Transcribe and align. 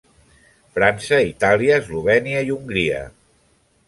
França, 0.77 1.19
Itàlia, 1.33 1.77
Eslovènia 1.83 2.41
i 2.47 2.49
Hongria. 2.55 3.03